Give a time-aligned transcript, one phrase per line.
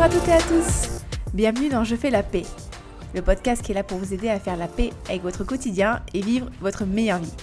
[0.00, 1.02] Bonjour à toutes et à tous
[1.34, 2.44] Bienvenue dans Je fais la paix,
[3.14, 6.00] le podcast qui est là pour vous aider à faire la paix avec votre quotidien
[6.14, 7.34] et vivre votre meilleure vie.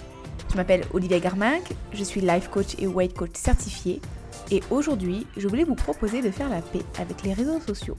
[0.49, 1.61] Je m'appelle Olivia Garminck,
[1.93, 4.01] je suis life coach et weight coach certifié
[4.49, 7.97] et aujourd'hui je voulais vous proposer de faire la paix avec les réseaux sociaux.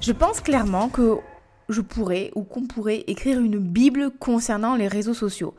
[0.00, 1.16] Je pense clairement que
[1.68, 5.56] je pourrais ou qu'on pourrait écrire une Bible concernant les réseaux sociaux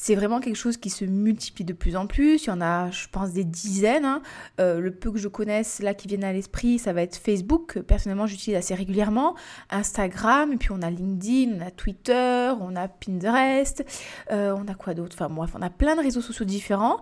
[0.00, 2.44] c'est vraiment quelque chose qui se multiplie de plus en plus.
[2.44, 4.04] Il y en a, je pense, des dizaines.
[4.04, 4.22] Hein.
[4.60, 7.74] Euh, le peu que je connaisse là qui viennent à l'esprit, ça va être Facebook,
[7.74, 9.34] que personnellement j'utilise assez régulièrement,
[9.70, 13.84] Instagram, et puis on a LinkedIn, on a Twitter, on a Pinterest,
[14.30, 15.16] euh, on a quoi d'autre?
[15.18, 17.00] Enfin bref, on a plein de réseaux sociaux différents.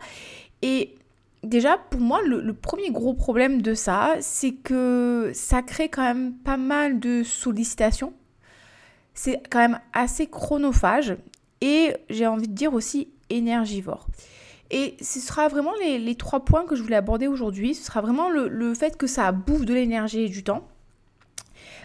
[0.62, 0.95] Et
[1.45, 6.32] déjà, pour moi, le, premier gros problème de ça, c'est que ça crée quand même
[6.32, 8.15] pas mal de sollicitations.
[9.12, 11.15] C'est quand même assez chronophage
[11.60, 14.06] et j'ai envie de dire aussi énergivore.
[14.71, 17.74] Et ce sera vraiment les, trois points que je voulais aborder aujourd'hui.
[17.74, 20.66] Ce sera vraiment le, fait que ça bouffe de l'énergie et du temps.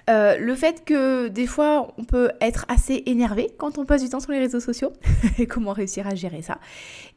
[0.09, 4.09] Euh, le fait que des fois on peut être assez énervé quand on passe du
[4.09, 4.93] temps sur les réseaux sociaux
[5.37, 6.57] et comment réussir à gérer ça.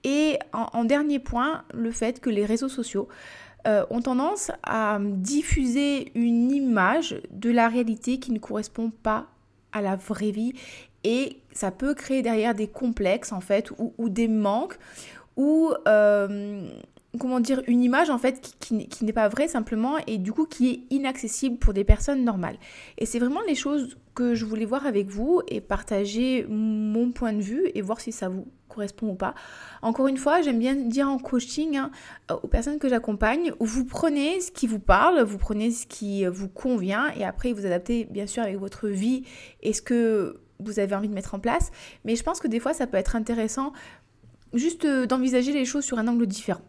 [0.04, 3.08] Et en, dernier point, le fait que les réseaux sociaux
[3.66, 9.28] euh, ont tendance à diffuser une image de la réalité qui ne correspond pas
[9.72, 10.52] à la vraie vie
[11.04, 14.78] et ça peut créer derrière des complexes en fait ou, des manques
[15.36, 16.68] ou euh,
[17.18, 20.46] comment dire une image en fait qui, qui n'est pas vraie simplement et du coup
[20.46, 22.56] qui est inaccessible pour des personnes normales
[22.98, 27.32] et c'est vraiment les choses que je voulais voir avec vous et partager mon point
[27.32, 29.34] de vue et voir si ça vous correspond ou pas.
[29.82, 31.90] Encore une fois, j'aime bien dire en coaching hein,
[32.42, 36.48] aux personnes que j'accompagne, vous prenez ce qui vous parle, vous prenez ce qui vous
[36.48, 39.24] convient et après vous adaptez bien sûr avec votre vie
[39.62, 41.70] et ce que vous avez envie de mettre en place.
[42.04, 43.72] Mais je pense que des fois, ça peut être intéressant
[44.52, 46.62] juste euh, d'envisager les choses sur un angle différent.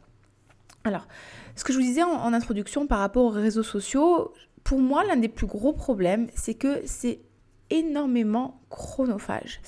[0.83, 1.07] Alors,
[1.55, 4.33] ce que je vous disais en, introduction par rapport aux réseaux sociaux,
[4.63, 7.19] pour moi, l'un des plus gros problèmes, c'est que c'est
[7.69, 9.61] énormément chronophage.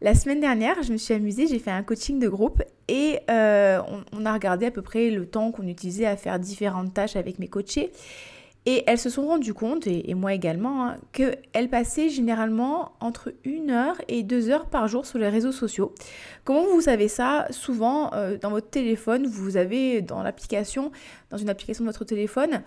[0.00, 3.80] La semaine dernière, je me suis amusée, j'ai fait un coaching de groupe et euh,
[4.12, 7.38] on, a regardé à peu près le temps qu'on utilisait à faire différentes tâches avec
[7.38, 7.92] mes coachés.
[8.68, 13.70] Et elles se sont rendues compte, et, moi également, hein, qu'elles passaient généralement entre une
[13.70, 15.94] heure et deux heures par jour sur les réseaux sociaux.
[16.42, 17.46] Comment vous savez ça?
[17.50, 20.90] Souvent, euh, dans votre téléphone, vous avez dans l'application,
[21.30, 22.62] dans une application de votre téléphone,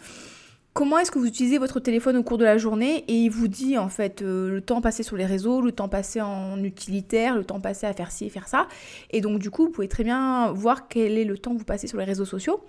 [0.73, 3.03] comment est-ce que vous utilisez votre téléphone au cours de la journée?
[3.09, 5.89] Et il vous dit en fait euh, le temps passé sur les réseaux, le temps
[5.89, 8.69] passé en utilitaire, le temps passé à faire ci et faire ça.
[9.11, 11.65] Et donc du coup, vous pouvez très bien voir quel est le temps que vous
[11.65, 12.61] passez sur les réseaux sociaux.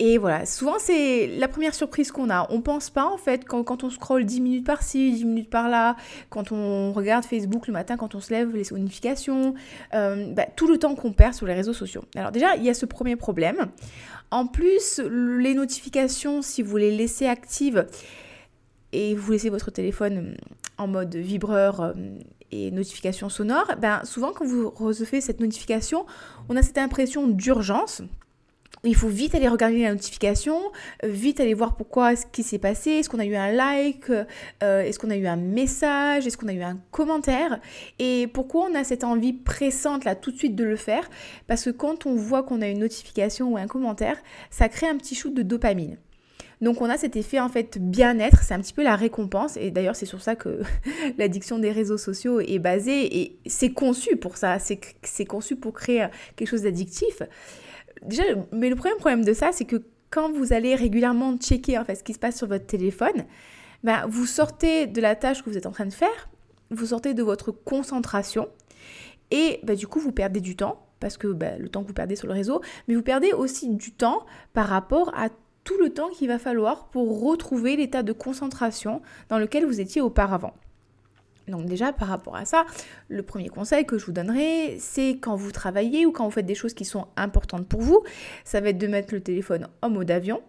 [0.00, 2.48] Et voilà, souvent c'est la première surprise qu'on a.
[2.50, 5.96] On pense pas en fait quand, on scrolle 10 minutes par-ci, 10 minutes par-là,
[6.30, 9.54] quand on regarde Facebook le matin, quand on se lève, les notifications,
[9.94, 12.04] euh, bah, tout le temps qu'on perd sur les réseaux sociaux.
[12.16, 13.68] Alors déjà, il y a ce premier problème.
[14.32, 17.86] En plus, les notifications, si vous les laissez actives
[18.92, 20.36] et vous laissez votre téléphone
[20.76, 21.92] en mode vibreur euh,
[22.50, 26.04] et notification sonore, ben souvent quand vous recevez cette notification,
[26.48, 28.02] on a cette impression d'urgence
[28.84, 30.58] il faut vite aller regarder la notification,
[31.04, 34.10] euh, vite aller voir pourquoi, ce qui s'est passé, est-ce qu'on a eu un like,
[34.10, 34.24] euh,
[34.82, 37.60] est-ce qu'on a eu un message, est-ce qu'on a eu un commentaire.
[37.98, 41.08] Et pourquoi on a cette envie pressante là tout de suite de le faire?
[41.46, 44.18] Parce que quand on voit qu'on a une notification ou un commentaire,
[44.50, 45.96] ça crée un petit shoot de dopamine.
[46.60, 49.70] Donc on a cet effet en fait bien-être, c'est un petit peu la récompense et
[49.70, 50.60] d'ailleurs c'est sur ça que
[51.18, 56.06] l'addiction des réseaux sociaux est basée et c'est conçu pour ça, c'est conçu pour créer
[56.36, 57.22] quelque chose d'addictif
[58.04, 58.22] déjà,
[58.52, 62.02] mais le premier problème de ça, c'est que quand vous allez régulièrement checker en ce
[62.02, 63.24] qui se passe sur votre téléphone,
[63.82, 66.28] ben, vous sortez de la tâche que vous êtes en train de faire,
[66.70, 68.48] vous sortez de votre concentration
[69.30, 71.94] et ben, du coup vous perdez du temps parce que ben, le temps que vous
[71.94, 75.28] perdez sur le réseau, mais vous perdez aussi du temps par rapport à
[75.64, 80.00] tout le temps qu'il va falloir pour retrouver l'état de concentration dans lequel vous étiez
[80.00, 80.54] auparavant.
[81.48, 82.64] Donc déjà par rapport à ça,
[83.08, 86.46] le premier conseil que je vous donnerai, c'est quand vous travaillez ou quand vous faites
[86.46, 88.02] des choses qui sont importantes pour vous,
[88.44, 90.42] ça va être de mettre le téléphone en mode avion.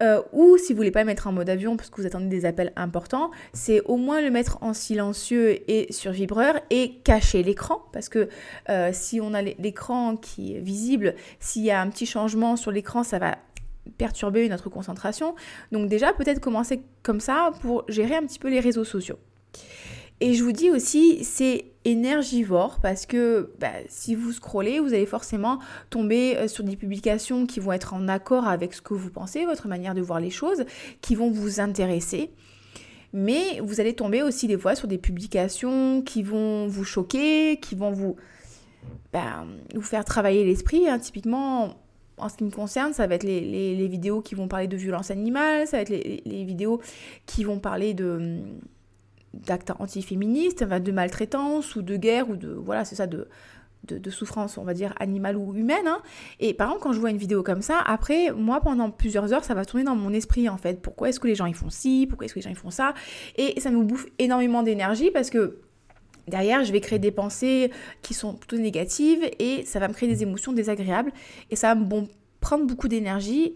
[0.00, 2.26] Euh, ou si vous voulez pas le mettre en mode avion parce que vous attendez
[2.26, 7.44] des appels importants, c'est au moins le mettre en silencieux et sur vibreur et cacher
[7.44, 8.28] l'écran parce que
[8.70, 12.72] euh, si on a l'écran qui est visible, s'il y a un petit changement sur
[12.72, 13.38] l'écran, ça va
[13.98, 15.34] perturber notre concentration.
[15.70, 19.18] Donc déjà peut-être commencer comme ça pour gérer un petit peu les réseaux sociaux.
[20.20, 25.06] Et je vous dis aussi, c'est énergivore parce que bah, si vous scrollez, vous allez
[25.06, 25.58] forcément
[25.90, 29.44] tomber euh, sur des publications qui vont être en accord avec ce que vous pensez,
[29.44, 30.64] votre manière de voir les choses,
[31.02, 32.30] qui vont vous intéresser.
[33.12, 37.74] Mais vous allez tomber aussi des fois sur des publications qui vont vous choquer, qui
[37.74, 38.16] vont vous,
[39.12, 39.44] bah,
[39.74, 40.88] vous faire travailler l'esprit.
[40.88, 40.98] Hein.
[40.98, 41.76] Typiquement,
[42.16, 45.10] en ce qui me concerne, ça va être les, vidéos qui vont parler de violence
[45.10, 46.80] animale, ça va être les, vidéos
[47.26, 48.40] qui vont parler de
[49.46, 53.28] d'actes antiféministes, de maltraitance ou de guerre ou de voilà, c'est ça de,
[53.84, 55.86] de, souffrance, on va dire animale ou humaine.
[55.86, 56.00] Hein.
[56.40, 59.44] Et par exemple, quand je vois une vidéo comme ça, après, moi, pendant plusieurs heures,
[59.44, 60.80] ça va tourner dans mon esprit en fait.
[60.80, 62.06] Pourquoi est-ce que les gens ils font ci?
[62.08, 62.94] Pourquoi est-ce que les gens ils font ça?
[63.36, 65.60] Et ça me bouffe énormément d'énergie parce que
[66.26, 67.70] Derrière, je vais créer des pensées
[68.00, 71.12] qui sont plutôt négatives et ça va me créer des émotions désagréables
[71.50, 72.06] et ça va me
[72.40, 73.52] prendre beaucoup d'énergie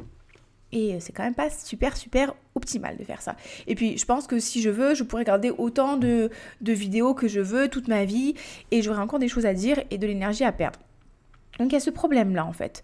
[0.72, 3.36] et c'est quand même pas super super optimal de faire ça.
[3.66, 6.30] Et puis je pense que si je veux, je pourrais regarder autant de,
[6.60, 8.34] de vidéos que je veux toute ma vie
[8.70, 10.78] et j'aurai encore des choses à dire et de l'énergie à perdre.
[11.58, 12.82] Donc il y a ce problème là en fait.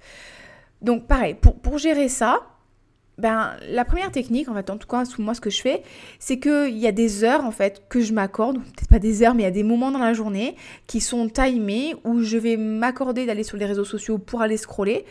[0.82, 2.42] Donc pareil, pour, pour gérer ça,
[3.16, 5.82] ben, la première technique, en fait, en tout cas, moi, ce que je fais,
[6.18, 9.34] c'est qu'il y a des heures, en fait, que je m'accorde, peut-être pas des heures,
[9.34, 12.56] mais il y a des moments dans la journée qui sont timés où je vais
[12.56, 15.04] m'accorder d'aller sur les réseaux sociaux pour aller scroller,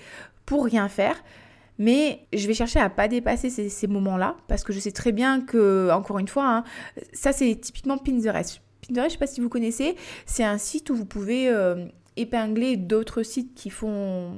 [0.46, 1.16] pour rien faire.
[1.80, 5.42] Mais je vais chercher à pas dépasser ces, moments-là, parce que je sais très bien
[5.42, 6.64] que, encore une fois, hein,
[7.14, 8.62] ça c'est typiquement Pinterest.
[8.88, 11.86] Pinterest, je sais pas si vous connaissez, c'est un site où vous pouvez euh,
[12.16, 14.38] épingler d'autres sites qui font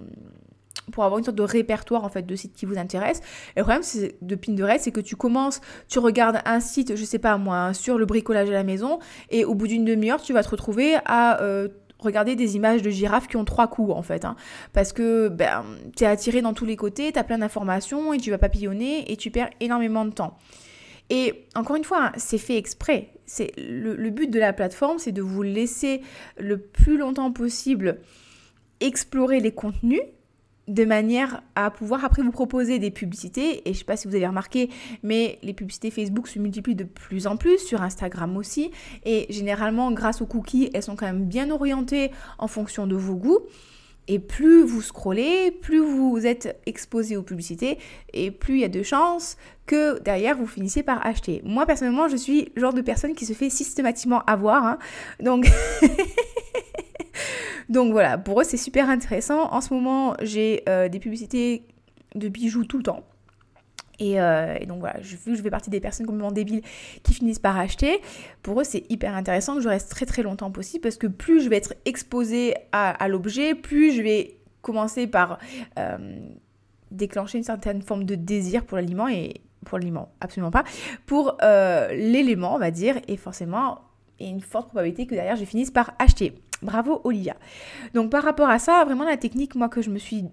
[0.92, 3.26] pour avoir une sorte de répertoire en fait de sites qui vous intéressent.
[3.56, 3.82] Et le problème
[4.22, 7.98] de Pinterest, c'est que tu commences, tu regardes un site, je sais pas moi, sur
[7.98, 9.00] le bricolage à la maison,
[9.30, 11.68] et au bout d'une demi-heure, tu vas te retrouver à euh,
[12.00, 14.26] regarder des images de girafes qui ont trois coups en fait.
[14.26, 14.36] Hein.
[14.74, 15.64] parce que ben,
[15.96, 19.12] tu es attiré dans tous les côtés, tu as plein d'informations et tu vas papillonner
[19.12, 20.38] et tu perds énormément de temps.
[21.10, 23.10] Et encore une fois, hein, c'est fait exprès.
[23.26, 26.02] C'est le, but de la plateforme, c'est de vous laisser
[26.38, 28.00] le plus longtemps possible
[28.82, 30.02] explorer les contenus
[30.68, 33.68] de manière à pouvoir après vous proposer des publicités.
[33.68, 34.70] Et je sais pas si vous avez remarqué,
[35.04, 38.72] mais les publicités Facebook se multiplient de plus en plus, sur Instagram aussi.
[39.06, 43.16] Et généralement, grâce aux cookies, elles sont quand même bien orientées en fonction de vos
[43.16, 43.40] goûts.
[44.08, 47.80] Et plus vous scrollez, plus vous êtes exposé aux publicités,
[48.14, 49.36] et plus il y a de chances
[49.66, 51.42] que derrière vous finissez par acheter.
[51.44, 54.64] Moi personnellement, je suis le genre de personne qui se fait systématiquement avoir.
[54.64, 54.78] Hein.
[55.22, 55.48] Donc
[57.70, 59.52] Donc voilà, pour eux c'est super intéressant.
[59.52, 61.64] En ce moment, j'ai euh, des publicités
[62.16, 63.04] de bijoux tout le temps.
[64.02, 66.62] Euh, et, donc voilà, je, vu que je fais partie des personnes complètement débiles
[67.04, 68.02] qui finissent par acheter,
[68.44, 71.42] pour eux c'est hyper intéressant que je reste très très longtemps possible parce que plus
[71.42, 75.40] je vais être exposée à, l'objet, plus je vais commencer par
[75.80, 76.20] euh,
[76.92, 80.66] déclencher une certaine forme de désir pour l'aliment et pour l'aliment, absolument pas,
[81.06, 83.80] pour l'élément on va dire, et forcément
[84.20, 86.34] il y a une forte probabilité que derrière je finisse par acheter.
[86.66, 87.36] Bravo Olivia.
[87.94, 90.26] Donc par rapport à ça, vraiment la technique moi que je me suis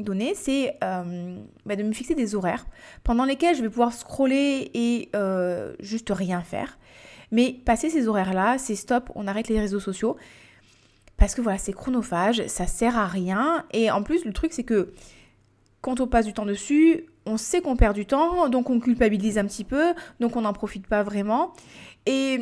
[0.00, 1.36] donnée, c'est euh,
[1.66, 2.66] bah, de me fixer des horaires
[3.04, 6.78] pendant lesquels je vais pouvoir scroller et euh, juste rien faire.
[7.30, 10.16] Mais passer ces horaires-là, c'est stop, on arrête les réseaux sociaux.
[11.16, 13.64] Parce que voilà, c'est chronophage, ça sert à rien.
[13.72, 14.92] Et en plus, le truc, c'est que
[15.80, 19.38] quand on passe du temps dessus, on sait qu'on perd du temps, donc on culpabilise
[19.38, 21.52] un petit peu, donc on n'en profite pas vraiment.
[22.06, 22.40] Et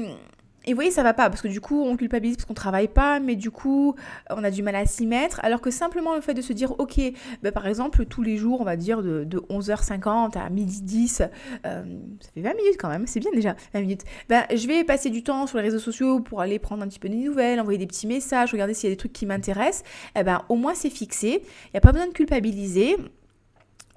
[0.65, 2.89] et vous voyez, ça va pas, parce que du coup, on culpabilise parce qu'on travaille
[2.89, 3.95] pas, mais du coup,
[4.31, 5.41] on a du mal à s'y mettre.
[5.43, 7.01] Alors que simplement le fait de se dire, ok,
[7.43, 11.23] bah, par exemple, tous les jours, on va dire de, 11h50 à midi 10,
[11.67, 11.83] euh,
[12.21, 14.03] ça fait 20 minutes quand même, c'est bien déjà, 20 minutes.
[14.29, 17.01] Ben, je vais passer du temps sur les réseaux sociaux pour aller prendre un petit
[17.01, 19.85] peu des nouvelles, envoyer des petits messages, regarder s'il y a des trucs qui m'intéressent.
[20.17, 21.43] Eh ben, au moins, c'est fixé.
[21.67, 22.97] Il n'y a pas besoin de culpabiliser.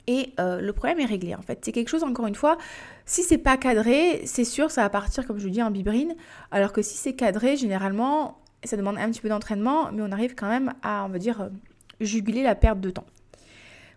[0.08, 1.60] Et euh, le problème est réglé en fait.
[1.64, 2.58] C'est quelque chose, encore une fois,
[3.06, 6.16] si c'est pas cadré, c'est sûr, ça va partir, comme je vous dis, en bibrine.
[6.52, 10.36] Alors que si c'est cadré, généralement, ça demande un petit peu d'entraînement, mais on arrive
[10.36, 11.50] quand même à, on va dire, euh,
[12.00, 13.06] juguler la perte de temps.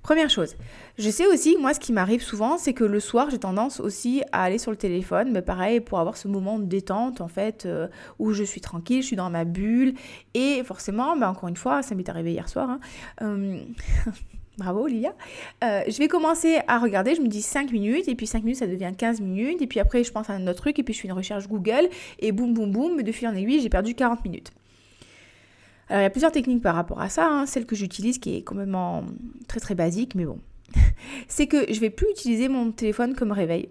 [0.02, 0.56] Première chose,
[0.96, 4.22] je sais aussi, moi, ce qui m'arrive souvent, c'est que le soir, j'ai tendance aussi
[4.32, 7.66] à aller sur le téléphone, mais pareil, pour avoir ce moment de détente, en fait,
[7.66, 7.88] euh,
[8.18, 9.94] où je suis tranquille, je suis dans ma bulle,
[10.34, 12.78] et forcément, bah, encore une fois, ça m'est arrivé hier soir,
[13.20, 13.38] hein,
[14.58, 15.14] Bravo Olivia.
[15.62, 18.58] Euh, je vais commencer à regarder, je me dis 5 minutes, et puis 5 minutes
[18.58, 20.92] ça devient 15 minutes, et puis après je pense à un autre truc, et puis
[20.92, 21.88] je fais une recherche Google,
[22.18, 24.50] et boum boum boum, de fil en aiguille, j'ai perdu 40 minutes.
[25.88, 27.46] Alors il y a plusieurs techniques par rapport à ça, hein.
[27.46, 29.04] celle que j'utilise qui est complètement
[29.46, 30.40] très très basique, mais bon.
[31.28, 33.68] C'est que je vais plus utiliser mon téléphone comme réveil.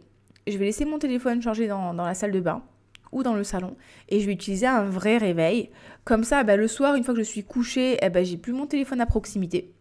[0.48, 2.63] Je vais laisser mon téléphone chargé dans, la salle de bain
[3.12, 3.75] ou dans le salon
[4.10, 5.70] et je vais utiliser un vrai réveil.
[6.06, 8.53] Comme ça, bah, le soir, une fois que je suis couchée, eh ben, j'ai plus
[8.53, 9.74] mon téléphone à proximité.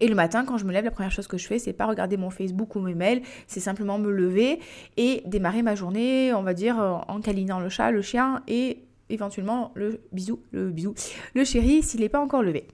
[0.00, 1.86] Et le matin, quand je me lève, la première chose que je fais, c'est pas
[1.86, 4.60] regarder mon Facebook ou mes mails, c'est simplement me lever
[4.96, 9.72] et démarrer ma journée, on va dire, en câlinant le chat, le chien et éventuellement
[9.74, 10.94] le bisou, le bisou,
[11.34, 12.66] le chéri s'il n'est pas encore levé.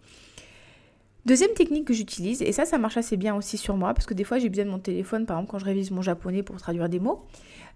[1.24, 4.14] Deuxième technique que j'utilise, et ça, ça marche assez bien aussi sur moi, parce que
[4.14, 6.56] des fois j'ai besoin de mon téléphone, par exemple quand je révise mon japonais pour
[6.56, 7.26] traduire des mots,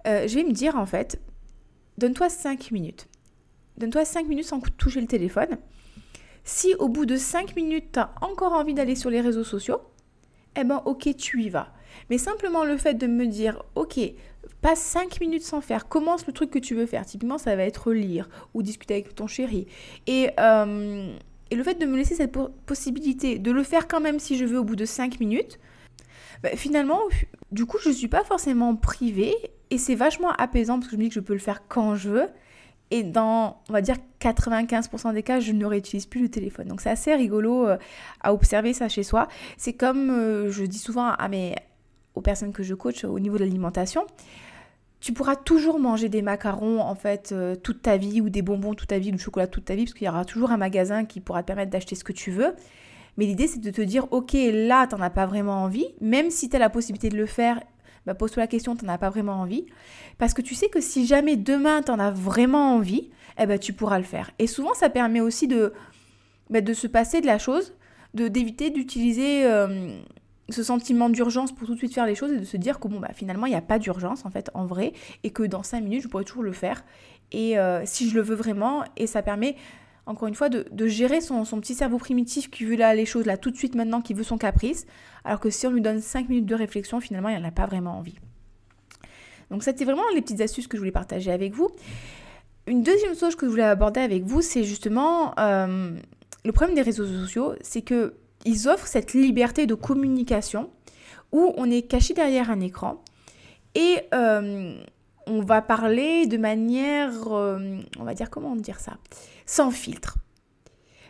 [0.07, 1.21] euh, je vais me dire en fait,
[1.99, 3.09] donne-toi 5 minutes.
[3.77, 5.59] Donne-toi 5 minutes sans toucher le téléphone.
[6.45, 9.81] Si au bout de 5 minutes, tu as encore envie d'aller sur les réseaux sociaux,
[10.57, 11.73] eh ben ok, tu y vas.
[12.09, 14.01] Mais simplement le fait de me dire, ok,
[14.61, 17.05] passe 5 minutes sans faire, commence le truc que tu veux faire.
[17.07, 19.67] Typiquement, ça va être lire ou discuter avec ton chéri.
[20.07, 21.15] Et, euh,
[21.53, 22.33] le fait de me laisser cette
[22.67, 25.59] possibilité de le faire quand même si je veux au bout de 5 minutes,
[26.43, 27.01] bah, finalement,
[27.51, 29.35] du coup, je ne suis pas forcément privée
[29.71, 31.97] et c'est vachement apaisant parce que je me dis que je peux le faire quand
[31.97, 32.27] je veux.
[32.91, 36.69] Et dans, on va dire, 95% des cas, je ne réutilise plus le téléphone.
[36.69, 37.77] Donc c'est assez rigolo euh,
[38.21, 39.29] à observer ça chez soi.
[39.57, 41.55] C'est comme euh, je dis souvent à mes,
[42.15, 44.07] aux personnes que je coach au niveau de l'alimentation,
[45.01, 48.75] tu pourras toujours manger des macarons en fait euh, toute ta vie ou des bonbons
[48.75, 50.59] toute ta vie ou du chocolat toute ta vie parce qu'il y aura toujours un
[50.59, 52.55] magasin qui pourra te permettre d'acheter ce que tu veux.
[53.17, 56.49] Mais l'idée c'est de te dire ok là t'en as pas vraiment envie, même si
[56.49, 57.61] tu as la possibilité de le faire,
[58.07, 59.67] bah, pose-toi la question t'en as pas vraiment envie.
[60.19, 63.73] Parce que tu sais que si jamais demain t'en as vraiment envie, eh ben, tu
[63.73, 64.31] pourras le faire.
[64.39, 65.73] Et souvent ça permet aussi de,
[66.49, 67.75] bah, de se passer de la chose,
[68.15, 69.99] de d'éviter d'utiliser euh,
[70.49, 72.89] ce sentiment d'urgence pour tout de suite faire les choses et de se dire que
[72.89, 74.93] bon, bah, finalement, il n'y a pas d'urgence en fait en vrai
[75.23, 76.85] et que dans 5 minutes, je pourrais toujours le faire.
[77.33, 79.57] Et euh, si je le veux vraiment, et ça permet
[80.11, 83.37] encore une fois de, gérer son, petit cerveau primitif qui veut là les choses là
[83.37, 84.87] tout de suite maintenant, qui veut son caprice,
[85.25, 87.67] alors que si on lui donne 5 minutes de réflexion, finalement, il n'en a pas
[87.67, 88.17] vraiment envie.
[89.51, 91.71] Donc c'était vraiment les petites astuces que je voulais partager avec vous.
[92.67, 95.97] Une deuxième chose que je voulais aborder avec vous, c'est justement euh,
[96.45, 98.15] le problème des réseaux sociaux, c'est que
[98.45, 100.71] ils offrent cette liberté de communication
[101.33, 103.03] où on est caché derrière un écran
[103.75, 104.81] et euh,
[105.27, 108.99] on va parler de manière, euh, on va dire comment dire ça,
[109.51, 110.19] sans filtre.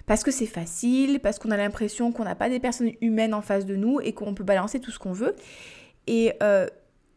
[0.07, 3.43] Parce que c'est facile, parce qu'on a l'impression qu'on n'a pas des personnes humaines en
[3.43, 5.37] face de nous et qu'on peut balancer tout ce qu'on veut.
[6.07, 6.67] Et euh,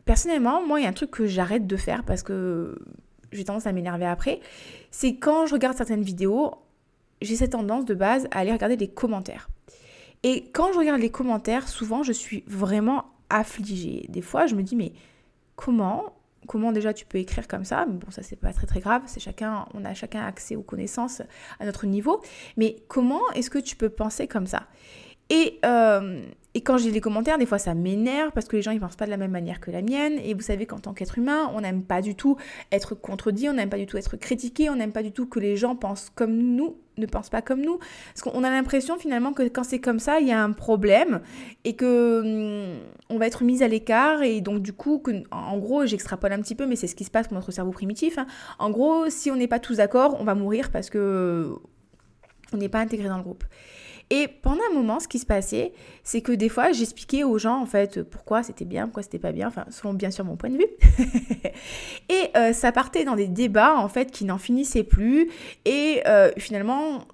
[0.03, 2.77] personnellement, moi, il y a un truc que j'arrête de faire parce que
[3.31, 4.41] j'ai tendance à m'énerver après.
[4.91, 6.55] C'est quand je regarde certaines vidéos,
[7.21, 9.49] j'ai cette tendance de base à aller regarder les commentaires.
[10.23, 14.07] Et quand je regarde les commentaires, souvent je suis vraiment affligée.
[14.09, 14.91] Des fois, je me dis mais
[15.55, 16.13] comment
[16.47, 17.85] comment déjà tu peux écrire comme ça.
[17.85, 21.21] Bon, ça c'est pas très très grave, c'est chacun on a chacun accès aux connaissances
[21.59, 22.21] à notre niveau,
[22.57, 24.67] mais comment est-ce que tu peux penser comme ça?
[25.29, 26.21] Et, euh,
[26.53, 28.95] et quand j'ai les commentaires, des fois ça m'énerve parce que les gens ils pensent
[28.95, 30.19] pas de la même manière que la mienne.
[30.23, 32.37] Et vous savez qu'en tant qu'être humain, on n'aime pas du tout
[32.71, 35.39] être contredit, on n'aime pas du tout être critiqué, on n'aime pas du tout que
[35.39, 37.79] les gens pensent comme nous, ne pensent pas comme nous.
[38.13, 41.21] Parce qu'on a l'impression finalement que quand c'est comme ça, il y a un problème
[41.63, 44.23] et que hum, on va être mis à l'écart.
[44.23, 47.03] Et donc du coup, que, en gros, j'extrapole un petit peu, mais c'est ce qui
[47.03, 48.17] se passe pour notre cerveau primitif.
[48.17, 48.27] Hein.
[48.59, 51.53] En gros, si on n'est pas tous d'accord, on va mourir parce que
[52.53, 53.43] on n'est pas intégré dans le groupe.
[54.09, 57.61] Et pendant un moment, ce qui se passait, c'est que des fois, j'expliquais aux gens,
[57.61, 60.49] en fait, pourquoi c'était bien, pourquoi c'était pas bien, enfin, selon bien sûr mon point
[60.49, 60.67] de vue.
[62.09, 65.31] et euh, ça partait dans des débats, en fait, qui n'en finissaient plus.
[65.65, 67.05] Et euh, finalement,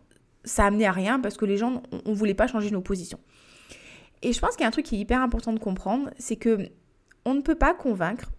[0.44, 3.20] ça amenait à rien parce que les gens, on, ne voulait pas changer nos positions.
[4.22, 6.36] Et je pense qu'il y a un truc qui est hyper important de comprendre, c'est
[6.36, 6.70] que
[7.26, 8.32] on ne peut pas convaincre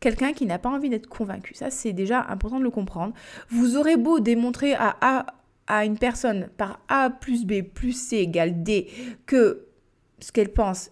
[0.00, 1.54] quelqu'un qui n'a pas envie d'être convaincu.
[1.54, 3.14] Ça, c'est déjà important de le comprendre.
[3.48, 5.26] Vous aurez beau démontrer à A
[5.68, 8.90] à une personne par A plus B plus C égale D
[9.26, 9.66] que
[10.18, 10.90] ce qu'elle pense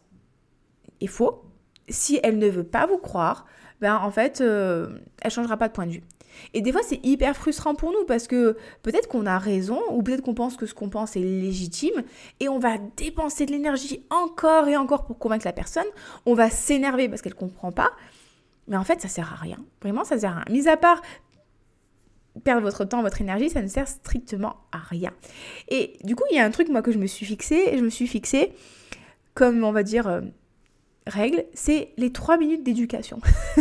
[1.00, 1.42] est faux,
[1.88, 3.47] si elle ne veut pas vous croire,
[3.80, 6.02] ben en fait, euh, elle changera pas de point de vue.
[6.54, 10.02] Et des fois, c'est hyper frustrant pour nous parce que peut-être qu'on a raison ou
[10.02, 12.02] peut-être qu'on pense que ce qu'on pense est légitime
[12.40, 15.87] et on va dépenser de l'énergie encore et encore pour convaincre la personne.
[16.26, 17.90] On va s'énerver parce qu'elle comprend pas.
[18.68, 19.59] Mais en fait, ça sert à rien.
[19.80, 20.54] Vraiment, ça sert à rien.
[20.54, 21.00] Mis à part
[22.45, 25.12] perdre votre temps, votre énergie, ça ne sert strictement à rien.
[25.69, 27.83] Et du coup, il y a un truc, moi, que je me suis fixé, je
[27.83, 28.52] me suis fixé
[29.35, 30.23] comme, on va dire, euh,
[31.07, 33.21] règle, c'est les trois minutes d'éducation.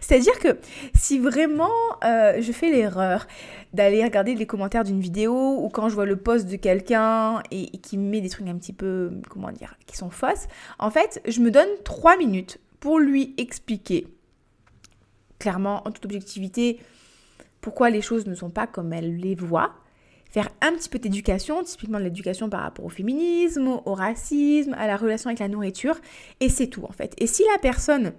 [0.00, 0.58] C'est-à-dire que
[0.94, 1.70] si vraiment
[2.04, 3.26] euh, je fais l'erreur
[3.72, 7.74] d'aller regarder les commentaires d'une vidéo ou quand je vois le post de quelqu'un et,
[7.74, 10.46] et, qui met des trucs un petit peu, comment dire, qui sont fausses,
[10.78, 14.06] en fait, je me donne trois minutes pour lui expliquer
[15.38, 16.80] clairement, en toute objectivité,
[17.66, 19.74] pourquoi les choses ne sont pas comme elle les voit,
[20.30, 24.86] faire un petit peu d'éducation, typiquement de l'éducation par rapport au féminisme, au racisme, à
[24.86, 25.96] la relation avec la nourriture,
[26.38, 27.16] et c'est tout en fait.
[27.18, 28.12] Et si la personne,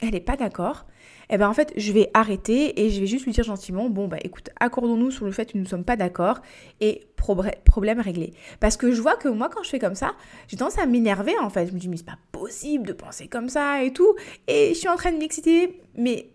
[0.00, 0.86] elle n'est pas d'accord,
[1.28, 4.08] eh ben en fait, je vais arrêter et je vais juste lui dire gentiment, bon
[4.08, 6.40] bah écoute, accordons-nous sur le fait que nous ne sommes pas d'accord
[6.80, 8.32] et problème réglé.
[8.60, 10.14] Parce que je vois que moi, quand je fais comme ça,
[10.48, 11.66] j'ai tendance à m'énerver en fait.
[11.66, 14.14] Je me dis, mais c'est pas possible de penser comme ça et tout.
[14.48, 16.31] Et je suis en train de m'exciter, mais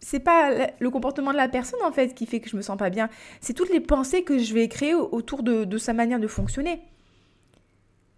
[0.00, 2.76] c'est pas le comportement de la personne en fait qui fait que je me sens
[2.76, 3.08] pas bien.
[3.40, 6.80] C'est toutes les pensées que je vais créer autour de, sa manière de fonctionner.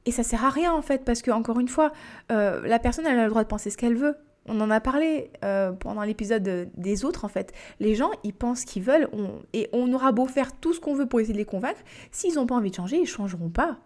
[0.06, 1.92] Et ça sert à rien en fait parce que encore une fois,
[2.32, 4.16] euh, la personne a le droit de penser ce qu'elle veut.
[4.46, 7.52] On en a parlé euh, pendant l'épisode des autres en fait.
[7.78, 9.08] Les gens ils pensent ce qu'ils veulent
[9.52, 12.34] et on aura beau faire tout ce qu'on veut pour essayer de les convaincre, s'ils
[12.34, 13.78] n'ont pas envie de changer, ils changeront pas.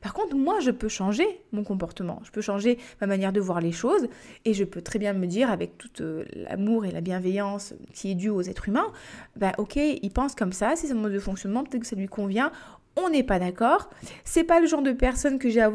[0.00, 3.60] Par contre, moi, je peux changer mon comportement, je peux changer ma manière de voir
[3.60, 4.08] les choses,
[4.44, 8.10] et je peux très bien me dire, avec tout euh, l'amour et la bienveillance qui
[8.10, 8.92] est due aux êtres humains,
[9.36, 12.08] bah ok, il pense comme ça, c'est son mode de fonctionnement, peut-être que ça lui
[12.08, 12.52] convient,
[12.96, 13.90] on n'est pas d'accord,
[14.24, 15.66] c'est pas le genre de personne que j'ai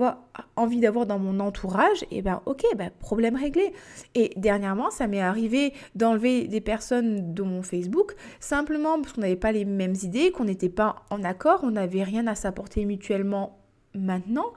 [0.56, 3.74] envie d'avoir dans mon entourage, et ben ok, ben problème réglé.
[4.16, 9.36] Et dernièrement, ça m'est arrivé d'enlever des personnes de mon Facebook simplement parce qu'on n'avait
[9.36, 13.61] pas les mêmes idées, qu'on n'était pas en accord, on n'avait rien à s'apporter mutuellement
[13.94, 14.54] maintenant.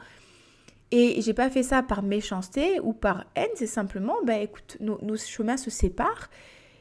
[0.90, 5.16] Et j'ai pas fait ça par méchanceté ou par haine, c'est simplement, ben écoute, nos,
[5.16, 6.30] chemins se séparent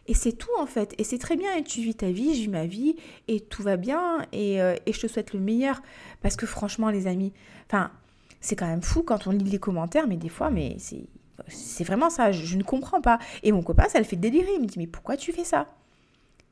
[0.07, 0.93] et c'est tout en fait.
[0.97, 1.49] Et c'est très bien.
[1.63, 2.95] Tu vis ta vie, je vis ma vie.
[3.27, 4.25] Et tout va bien.
[4.31, 5.81] Et, euh, et je te souhaite le meilleur.
[6.21, 7.33] Parce que franchement, les amis,
[7.67, 7.91] enfin,
[8.41, 10.07] c'est quand même fou quand on lit les commentaires.
[10.07, 11.05] Mais des fois, mais c'est,
[11.47, 12.31] c'est vraiment ça.
[12.31, 13.19] Je, ne comprends pas.
[13.43, 14.51] Et mon copain, ça le fait délirer.
[14.55, 15.67] Il me dit, mais pourquoi tu fais ça?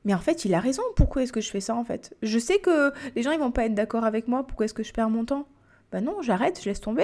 [0.06, 0.84] Mais en fait, il a raison.
[0.96, 2.16] Pourquoi est-ce que je fais ça en fait?
[2.24, 4.48] Je sais que les gens ils vont pas être d'accord avec moi.
[4.48, 5.46] Pourquoi est-ce que je perds mon temps?
[5.92, 7.04] Bah non, j'arrête, je laisse tomber.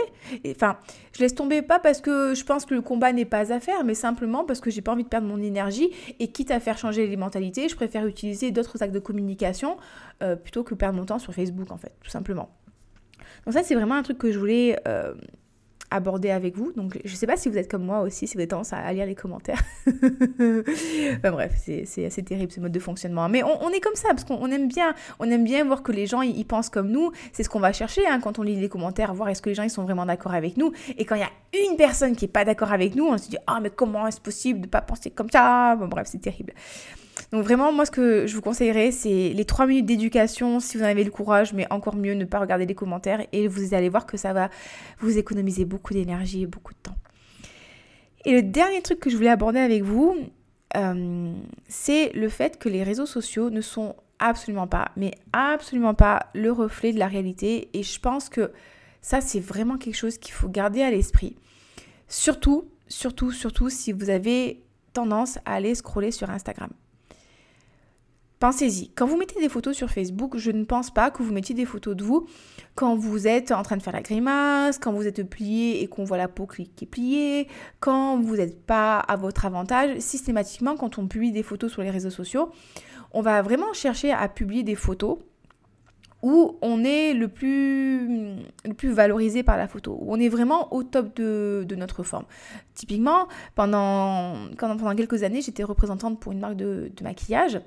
[0.50, 0.78] Enfin,
[1.14, 3.84] je laisse tomber pas parce que je pense que le combat n'est pas à faire,
[3.84, 6.78] mais simplement parce que j'ai pas envie de perdre mon énergie et quitte à faire
[6.78, 9.78] changer les mentalités, je préfère utiliser d'autres actes de communication
[10.24, 12.50] euh, plutôt que perdre mon temps sur Facebook en fait, tout simplement.
[13.46, 15.14] Donc ça c'est vraiment un truc que je voulais euh,
[15.90, 16.72] aborder avec vous.
[16.74, 18.74] Donc je ne sais pas si vous êtes comme moi aussi, si vous avez tendance
[18.74, 19.62] à, lire les commentaires.
[19.88, 23.30] enfin bref, c'est assez terrible ce mode de fonctionnement.
[23.30, 26.06] Mais on, est comme ça parce qu'on aime bien, on aime bien voir que les
[26.06, 27.12] gens ils, pensent comme nous.
[27.32, 29.56] C'est ce qu'on va chercher hein, quand on lit les commentaires, voir est-ce que les
[29.56, 30.72] gens ils sont vraiment d'accord avec nous.
[30.98, 33.30] Et quand il y a une personne qui est pas d'accord avec nous, on se
[33.30, 35.76] dit ah mais comment est-ce possible de pas penser comme ça?
[35.76, 36.54] Bon, bref, c'est terrible.
[37.32, 40.84] Donc vraiment, moi, ce que je vous conseillerais, c'est les 3 minutes d'éducation, si vous
[40.84, 43.90] en avez le courage, mais encore mieux, ne pas regarder les commentaires et vous allez
[43.90, 44.50] voir que ça va
[45.00, 46.96] vous économiser beaucoup d'énergie et beaucoup de temps.
[48.26, 50.16] Et le dernier truc que je voulais aborder avec vous,
[50.76, 51.34] euh,
[51.68, 56.52] c'est le fait que les réseaux sociaux ne sont absolument pas, mais absolument pas le
[56.52, 57.70] reflet de la réalité.
[57.74, 58.52] Et je pense que
[59.02, 61.36] ça, c'est vraiment quelque chose qu'il faut garder à l'esprit.
[62.08, 64.62] Surtout, surtout, surtout si vous avez
[64.94, 66.70] tendance à aller scroller sur Instagram.
[68.40, 71.56] Pensez-y, quand vous mettez des photos sur Facebook, je ne pense pas que vous mettiez
[71.56, 72.28] des photos de vous
[72.76, 76.04] quand vous êtes en train de faire la grimace, quand vous êtes plié et qu'on
[76.04, 77.48] voit la peau qui est pliée,
[77.80, 79.98] quand vous n'êtes pas à votre avantage.
[79.98, 82.52] Systématiquement, quand on publie des photos sur les réseaux sociaux,
[83.12, 85.18] on va vraiment chercher à publier des photos
[86.24, 88.38] où on est le plus,
[88.84, 92.26] valorisé par la photo, où on est vraiment au top de, notre forme.
[92.74, 94.36] Typiquement, pendant,
[94.96, 97.60] quelques années, j'étais représentante pour une marque de, maquillage,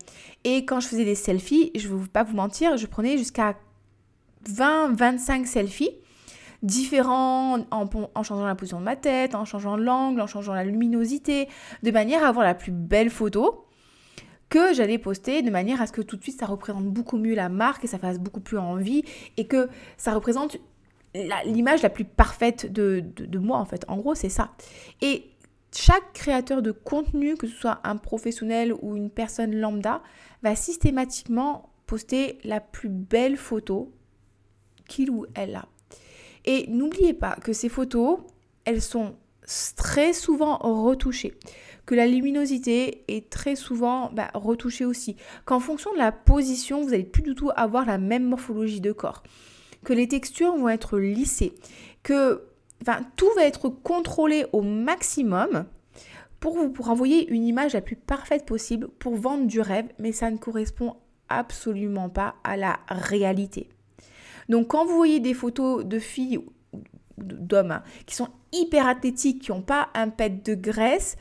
[0.44, 3.54] et quand je faisais des selfies, je ne vais pas vous mentir, je prenais jusqu'à
[4.48, 5.90] 20-25 selfies
[6.62, 10.64] différents en, en, changeant la position de ma tête, en changeant l'angle, en changeant la
[10.64, 11.48] luminosité,
[11.82, 13.64] de manière à avoir la plus belle photo
[14.50, 17.34] que j'allais poster de manière à ce que tout de suite ça représente beaucoup mieux
[17.34, 19.04] la marque et ça fasse beaucoup plus envie
[19.36, 20.58] et que ça représente
[21.44, 23.84] l'image la, plus parfaite de, de, moi en fait.
[23.88, 24.52] En gros, c'est ça.
[25.00, 25.30] Et
[25.74, 30.02] chaque créateur de contenu, que ce soit un professionnel ou une personne lambda,
[30.42, 33.92] va systématiquement poster la plus belle photo
[34.88, 35.66] qu'il ou elle a.
[36.44, 38.18] Et n'oubliez pas que ces photos,
[38.64, 39.14] elles sont
[39.76, 41.34] très souvent retouchées
[41.86, 46.90] que la luminosité est très souvent bah, retouchée aussi, qu'en fonction de la position, vous
[46.90, 49.22] n'allez plus du tout avoir la même morphologie de corps,
[49.84, 51.54] que les textures vont être lissées,
[52.02, 52.42] que
[53.16, 55.66] tout va être contrôlé au maximum
[56.38, 60.30] pour vous envoyer une image la plus parfaite possible pour vendre du rêve, mais ça
[60.30, 60.96] ne correspond
[61.28, 63.68] absolument pas à la réalité.
[64.48, 66.40] Donc quand vous voyez des photos de filles
[67.18, 71.16] d'hommes hein, qui sont hyper athlétiques, qui n'ont pas un pet de graisse,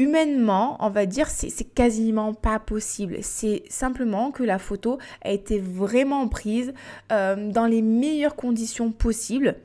[0.00, 3.18] humainement, on va dire, c'est quasiment pas possible.
[3.20, 6.72] C'est simplement que la photo a été vraiment prise
[7.12, 9.56] euh, dans les meilleures conditions possibles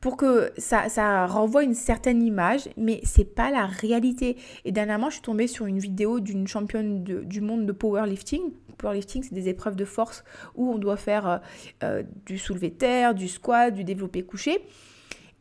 [0.00, 4.36] pour que ça, renvoie une certaine image, mais c'est pas la réalité.
[4.66, 8.42] Et dernièrement, je suis tombée sur une vidéo d'une championne du monde de powerlifting.
[8.76, 10.22] Powerlifting, c'est des épreuves de force
[10.56, 11.38] où on doit faire euh,
[11.84, 14.58] euh, du soulevé terre, du squat, du développé couché.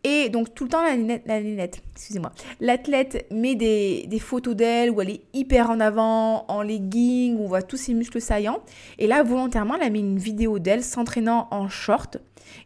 [0.03, 5.11] Et donc tout le temps, la nénette, excusez-moi, l'athlète met des, photos d'elle où elle
[5.11, 8.61] est hyper en avant, en legging, où on voit tous ses muscles saillants.
[8.99, 12.17] Et là, volontairement, elle a mis une vidéo d'elle s'entraînant en short.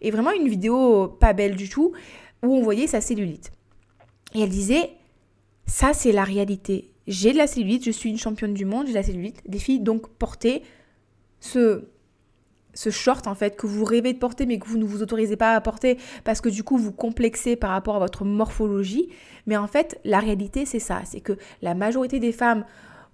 [0.01, 1.93] Et vraiment une vidéo pas belle du tout,
[2.43, 3.51] où on voyait sa cellulite.
[4.33, 4.91] Et elle disait,
[5.67, 6.91] ça c'est la réalité.
[7.05, 9.41] J'ai de la cellulite, je suis une championne du monde, j'ai de la cellulite.
[9.47, 10.63] Des filles donc porter
[11.39, 11.85] ce
[12.77, 15.35] ce short en fait que vous rêvez de porter mais que vous ne vous autorisez
[15.35, 19.09] pas à porter parce que du coup vous complexez par rapport à votre morphologie.
[19.47, 22.65] Mais en fait, la réalité c'est ça, c'est que la majorité des femmes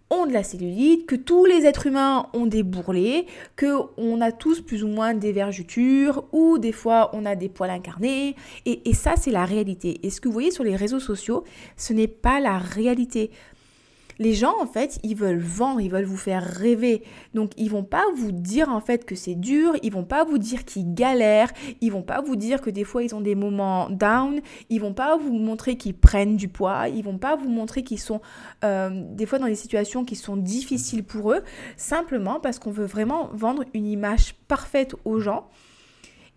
[0.10, 4.34] ont de la cellulite, que tous les êtres humains ont des bourrelets, que on a
[4.34, 8.36] tous plus ou moins des vergetures ou des fois on a des poils incarnés.
[8.66, 10.06] Et, et ça, c'est la réalité.
[10.06, 11.46] Et ce que vous voyez sur les réseaux sociaux,
[11.78, 13.32] ce n'est pas la réalité.
[14.20, 17.04] Les gens, en fait, ils veulent vendre, ils veulent vous faire rêver.
[17.34, 20.38] Donc, ils vont pas vous dire, en fait, que c'est dur, ils vont pas vous
[20.38, 23.90] dire qu'ils galèrent, ils vont pas vous dire que des fois, ils ont des moments
[23.90, 27.84] down, ils vont pas vous montrer qu'ils prennent du poids, ils vont pas vous montrer
[27.84, 28.22] qu'ils sont,
[28.64, 31.44] euh, des fois, dans des situations qui sont difficiles pour eux,
[31.78, 35.50] simplement parce qu'on veut vraiment vendre une image parfaite aux gens.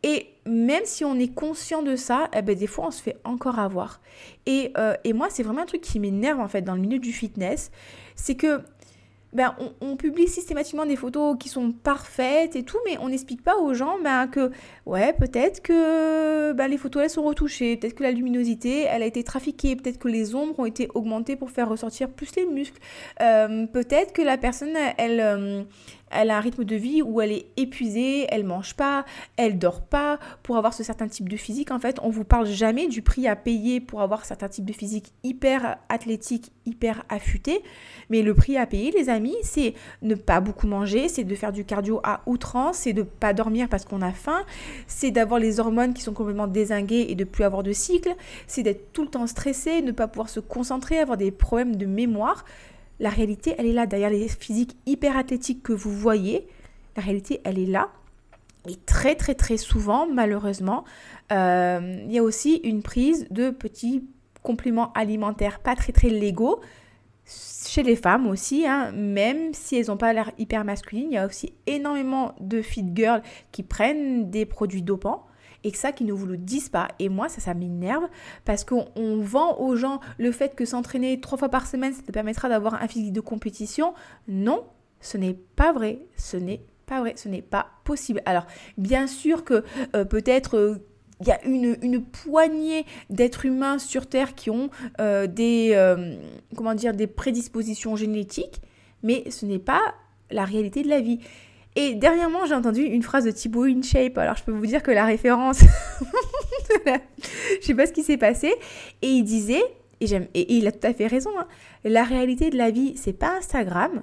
[0.06, 3.16] Et même si on est conscient de ça, eh ben, des fois on se fait
[3.24, 4.00] encore avoir.
[4.46, 7.00] Et, euh, et moi, c'est vraiment un truc qui m'énerve en fait dans le milieu
[7.00, 7.72] du fitness.
[8.14, 8.60] C'est que
[9.32, 13.56] ben, on, publie systématiquement des photos qui sont parfaites et tout, mais on n'explique pas
[13.58, 14.50] aux gens ben, que,
[14.86, 19.22] ouais, peut-être que les photos elles sont retouchées, peut-être que la luminosité elle a été
[19.24, 22.80] trafiquée, peut-être que les ombres ont été augmentées pour faire ressortir plus les muscles,
[23.20, 25.62] euh, peut-être que la personne elle, euh,
[26.10, 29.04] elle a un rythme de vie où elle est épuisée, elle mange pas,
[29.36, 31.70] elle dort pas pour avoir ce certain type de physique.
[31.70, 34.72] En fait, on vous parle jamais du prix à payer pour avoir certains types de
[34.72, 37.62] physique hyper athlétique, hyper affûté.
[38.08, 41.52] Mais le prix à payer, les amis, c'est ne pas beaucoup manger, c'est de faire
[41.52, 44.44] du cardio à outrance, c'est de pas dormir parce qu'on a faim,
[44.86, 48.14] c'est d'avoir les hormones qui sont complètement désinguées et de plus avoir de cycle,
[48.46, 51.86] c'est d'être tout le temps stressé, ne pas pouvoir se concentrer, avoir des problèmes de
[51.86, 52.44] mémoire.
[53.00, 53.86] La réalité, elle est là.
[53.86, 56.46] Derrière les physiques hyper athlétiques que vous voyez,
[56.96, 57.90] la réalité, elle est là.
[58.68, 60.84] Et très très très souvent, malheureusement,
[61.32, 64.04] euh, il y a aussi une prise de petits
[64.42, 66.60] compléments alimentaires pas très très légaux
[67.26, 71.18] chez les femmes aussi, hein, même si elles n'ont pas l'air hyper masculines, il y
[71.18, 75.25] a aussi énormément de fit girls qui prennent des produits dopants
[75.64, 76.88] et que ça, qui ne vous le disent pas.
[76.98, 78.08] Et moi, ça, ça m'énerve
[78.44, 82.12] parce qu'on vend aux gens le fait que s'entraîner trois fois par semaine, ça te
[82.12, 83.94] permettra d'avoir un physique de compétition.
[84.28, 84.64] Non,
[85.00, 86.00] ce n'est pas vrai.
[86.16, 87.14] Ce n'est pas vrai.
[87.16, 88.22] Ce n'est pas possible.
[88.26, 88.46] Alors,
[88.78, 89.64] bien sûr que
[89.94, 90.56] euh, peut-être...
[90.56, 90.78] Euh,
[91.22, 94.68] il y a une, une poignée d'êtres humains sur Terre qui ont
[95.00, 95.74] euh, des,
[96.54, 98.60] comment dire, des prédispositions génétiques,
[99.02, 99.80] mais ce n'est pas
[100.30, 101.20] la réalité de la vie.
[101.78, 104.16] Et dernièrement, j'ai entendu une phrase de Thibaut InShape.
[104.16, 105.60] Alors, je peux vous dire que la référence,
[107.60, 108.54] je sais pas ce qui s'est passé.
[109.02, 109.62] Et il disait,
[110.00, 111.46] et, j'aime, et, il a tout à fait raison, hein,
[111.84, 114.02] la réalité de la vie, c'est pas Instagram.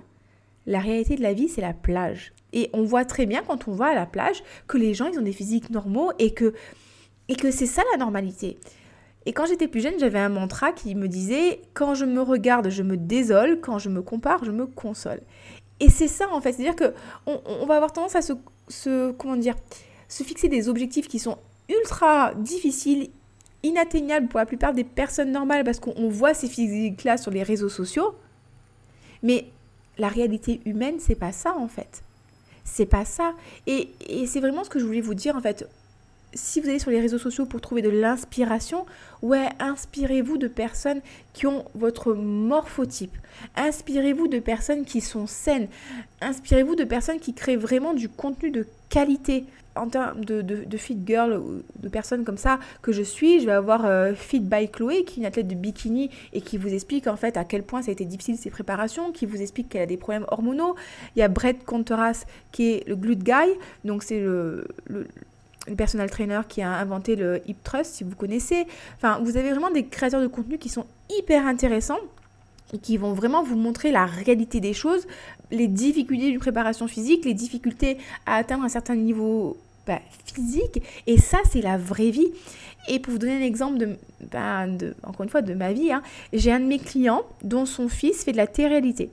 [0.67, 2.33] La réalité de la vie, c'est la plage.
[2.53, 5.17] Et on voit très bien quand on va à la plage que les gens, ils
[5.17, 6.53] ont des physiques normaux et que,
[7.27, 8.59] et que c'est ça la normalité.
[9.25, 12.69] Et quand j'étais plus jeune, j'avais un mantra qui me disait quand je me regarde,
[12.69, 15.21] je me désole, quand je me compare, je me console.
[15.79, 16.93] Et c'est ça en fait, c'est-à-dire que
[17.25, 19.55] on, va avoir tendance à se, comment dire,
[20.07, 21.37] se fixer des objectifs qui sont
[21.69, 23.09] ultra difficiles,
[23.63, 27.69] inatteignables pour la plupart des personnes normales parce qu'on voit ces physiques-là sur les réseaux
[27.69, 28.15] sociaux.
[29.23, 29.47] Mais
[29.97, 32.03] la réalité humaine, c'est pas ça en fait.
[32.65, 33.33] C'est pas ça.
[33.67, 33.89] Et
[34.27, 35.67] c'est vraiment ce que je voulais vous dire en fait
[36.33, 38.85] si vous allez sur les réseaux sociaux pour trouver de l'inspiration,
[39.21, 41.01] ouais, inspirez-vous de personnes
[41.33, 43.15] qui ont votre morphotype.
[43.55, 45.67] Inspirez-vous de personnes qui sont saines.
[46.21, 49.45] Inspirez-vous de personnes qui créent vraiment du contenu de qualité.
[49.75, 51.41] En termes de, fit girl,
[51.81, 55.15] de personnes comme ça que je suis, je vais avoir euh, Fit by Chloé, qui
[55.15, 57.89] est une athlète de bikini et qui vous explique en fait à quel point ça
[57.89, 60.75] a été difficile ses préparations, qui vous explique qu'elle a des problèmes hormonaux.
[61.15, 63.49] Il y a Brett Conteras qui est le glute guy,
[63.83, 64.67] donc c'est le
[65.77, 68.65] personal trainer qui a inventé le Hip Trust, si vous connaissez.
[68.97, 70.85] Enfin, vous avez vraiment des créateurs de contenu qui sont
[71.17, 71.99] hyper intéressants
[72.73, 75.07] et qui vont vraiment vous montrer la réalité des choses,
[75.51, 79.99] les difficultés d'une préparation physique, les difficultés à atteindre un certain niveau bah,
[80.33, 80.81] physique.
[81.07, 82.31] Et ça, c'est la vraie vie.
[82.89, 83.95] Et pour vous donner un exemple de,
[84.31, 84.65] bah,
[85.03, 86.01] encore une fois, de ma vie, hein,
[86.33, 89.09] j'ai un de mes clients dont son fils fait de la télé-réalité.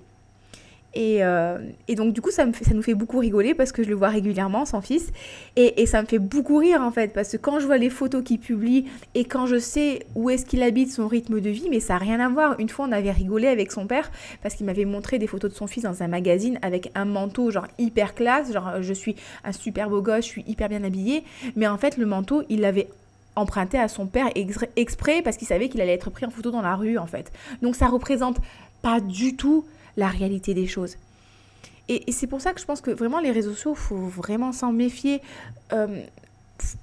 [0.96, 4.09] Euh, et, donc du coup ça, nous fait beaucoup rigoler parce que je le vois
[4.09, 5.12] régulièrement, son fils,
[5.57, 8.22] et, ça me fait beaucoup rire en fait, parce que quand je vois les photos
[8.24, 11.81] qu'il publie et quand je sais où est-ce qu'il habite, son rythme de vie, mais
[11.81, 12.59] ça n'a rien à voir.
[12.59, 14.11] Une fois on avait rigolé avec son père
[14.42, 17.50] parce qu'il m'avait montré des photos de son fils dans un magazine avec un manteau
[17.50, 21.24] genre hyper classe, genre je suis un super beau gosse, je suis hyper bien habillée,
[21.57, 22.88] mais en fait le manteau il l'avait
[23.37, 24.29] emprunté à son père
[24.76, 27.33] exprès parce qu'il savait qu'il allait être pris en photo dans la rue en fait.
[27.62, 28.38] Donc ça représente
[28.83, 29.64] pas du tout
[29.96, 30.96] la réalité des choses.
[31.88, 34.72] Et, c'est pour ça que je pense que vraiment les réseaux sociaux, faut vraiment s'en
[34.72, 35.20] méfier.
[35.72, 36.03] Euh,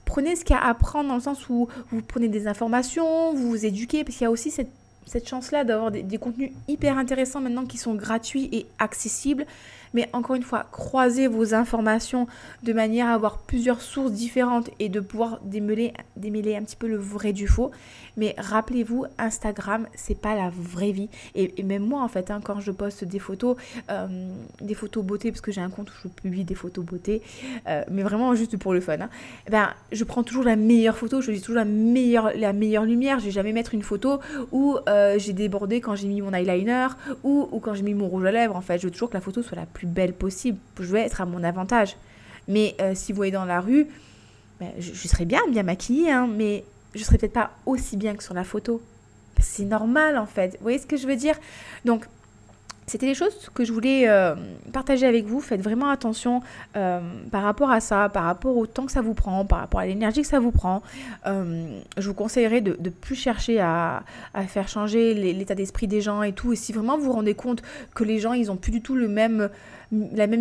[0.03, 3.33] prenez ce qu'il y a à prendre dans le sens où vous prenez des informations,
[3.33, 4.71] vous vous éduquez, parce qu'il y a aussi cette,
[5.05, 9.45] cette chance-là d'avoir des, contenus hyper intéressants maintenant qui sont gratuits et accessibles.
[9.93, 12.27] Mais encore une fois, croisez vos informations
[12.63, 16.87] de manière à avoir plusieurs sources différentes et de pouvoir démêler, démêler un petit peu
[16.87, 17.71] le vrai du faux.
[18.17, 21.07] Mais rappelez-vous, Instagram, c'est pas la vraie vie.
[21.35, 23.55] Et, même moi, en fait, hein, quand je poste des photos,
[23.91, 24.07] euh,
[24.59, 27.21] des photos beauté, parce que j'ai un compte où je publie des photos beauté,
[27.67, 29.09] euh, mais vraiment juste pour le fun, hein,
[29.47, 32.85] eh ben, je prends toujours la meilleure photo, je dis toujours la meilleure, la meilleure
[32.85, 33.19] lumière.
[33.19, 34.19] Je vais jamais mettre une photo
[34.51, 36.87] où euh, j'ai débordé quand j'ai mis mon eyeliner
[37.23, 38.55] ou, ou quand j'ai mis mon rouge à lèvres.
[38.55, 40.57] En fait, je veux toujours que la photo soit la plus belle possible.
[40.79, 41.95] Je veux être à mon avantage.
[42.47, 43.87] Mais si vous voyez dans la rue,
[44.59, 46.63] ben, je, serais bien, bien maquillée, hein, mais
[46.95, 48.81] je serais peut-être pas aussi bien que sur la photo.
[49.39, 50.53] C'est normal en fait.
[50.53, 51.35] Vous voyez ce que je veux dire?
[51.85, 52.07] Donc,
[52.89, 54.33] c'était les choses que je voulais euh,
[54.71, 55.41] partager avec vous.
[55.41, 56.41] Faites vraiment attention
[56.77, 59.81] euh, par rapport à ça, par rapport au temps que ça vous prend, par rapport
[59.81, 60.81] à l'énergie que ça vous prend.
[61.25, 64.03] Euh, je vous conseillerais de ne plus chercher à,
[64.47, 66.53] faire changer l'état d'esprit des gens et tout.
[66.53, 67.61] Et si vraiment vous vous rendez compte
[67.93, 69.49] que les gens, ils ont plus du tout la même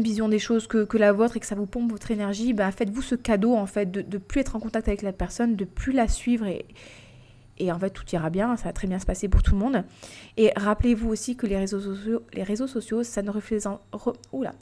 [0.03, 3.03] vision des choses que, la vôtre et que ça vous pompe votre énergie, bah, faites-vous
[3.03, 5.93] ce cadeau en fait de ne plus être en contact avec la personne, de plus
[5.93, 6.65] la suivre et
[7.71, 9.85] en fait tout ira bien, ça va très bien se passer pour tout le monde.
[10.37, 13.67] Et rappelez-vous aussi que les réseaux sociaux, les réseaux sociaux ça ne reflète...
[13.93, 14.53] Re, oula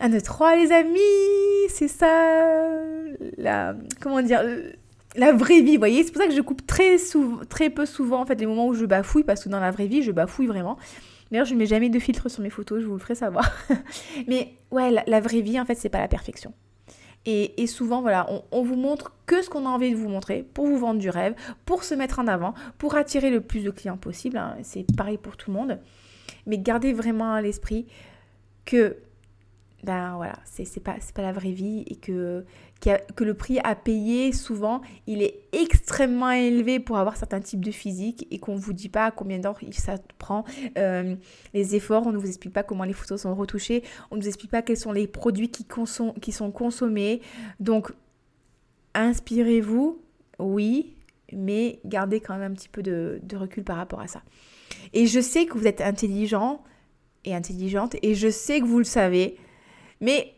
[0.00, 0.98] 1, 2, 3 les amis
[1.68, 2.68] C'est ça
[3.38, 4.42] la, Comment dire
[5.16, 7.86] la vraie vie, vous voyez, c'est pour ça que je coupe très, souvent, très peu
[7.86, 10.10] souvent en fait les moments où je bafouille, parce que dans la vraie vie, je
[10.10, 10.76] bafouille vraiment.
[11.30, 13.50] D'ailleurs, je ne mets jamais de filtre sur mes photos, je vous le ferai savoir.
[14.26, 16.52] Mais ouais, la, la vraie vie, en fait, c'est pas la perfection.
[17.26, 20.66] Et, souvent, voilà, on, vous montre que ce qu'on a envie de vous montrer pour
[20.66, 21.34] vous vendre du rêve,
[21.64, 24.36] pour se mettre en avant, pour attirer le plus de clients possible.
[24.36, 24.56] Hein.
[24.62, 25.78] C'est pareil pour tout le monde.
[26.46, 27.86] Mais gardez vraiment à l'esprit
[28.66, 28.96] que
[29.84, 32.44] ben voilà, c'est pas, pas la vraie vie et que,
[32.80, 37.70] que le prix à payer, souvent, il est extrêmement élevé pour avoir certains types de
[37.70, 40.44] physique et qu'on ne vous dit pas combien d'heures ça prend,
[40.78, 41.14] euh,
[41.52, 44.28] les efforts, on ne vous explique pas comment les photos sont retouchées, on ne vous
[44.28, 45.66] explique pas quels sont les produits qui,
[46.20, 47.20] qui sont consommés.
[47.60, 47.92] Donc,
[48.94, 50.00] inspirez-vous,
[50.38, 50.96] oui,
[51.32, 54.22] mais gardez quand même un petit peu de, de recul par rapport à ça.
[54.94, 56.62] Et je sais que vous êtes intelligent
[57.26, 59.36] et intelligente, et je sais que vous le savez,
[60.00, 60.34] mais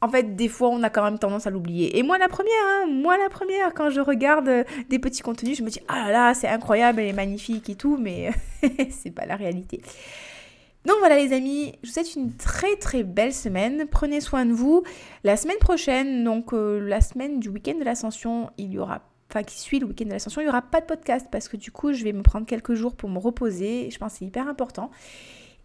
[0.00, 1.98] en fait, des fois, on a quand même tendance à l'oublier.
[1.98, 5.58] Et moi, la première, hein, moi, la première, quand je regarde euh, des petits contenus,
[5.58, 8.30] je me dis, ah là là, c'est incroyable, elle est magnifique et tout, mais
[8.90, 9.82] c'est pas la réalité.
[10.84, 13.86] Donc voilà les amis, je vous souhaite une très très belle semaine.
[13.90, 14.84] Prenez soin de vous.
[15.24, 19.42] La semaine prochaine, donc euh, la semaine du week-end de l'ascension, il y aura, enfin
[19.42, 21.72] qui suit le week-end de l'ascension, il n'y aura pas de podcast parce que du
[21.72, 23.90] coup je vais me prendre quelques jours pour me reposer.
[23.90, 24.90] Je pense que c'est hyper important.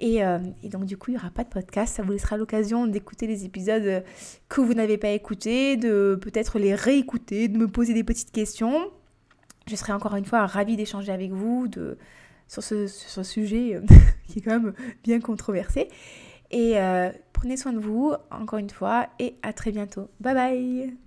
[0.03, 1.95] Euh, et, donc du coup, il n'y aura pas de podcast.
[1.95, 4.03] Ça vous laissera l'occasion d'écouter les épisodes
[4.49, 8.91] que vous n'avez pas écoutés, de peut-être les réécouter, de me poser des petites questions.
[9.67, 11.67] Je serai encore une fois ravie d'échanger avec vous
[12.47, 12.87] sur, ce,
[13.23, 13.81] sujet euh,
[14.27, 15.87] qui est quand même bien controversé.
[16.51, 20.09] Et euh, prenez soin de vous, encore une fois, et à très bientôt.
[20.19, 21.02] Bye bye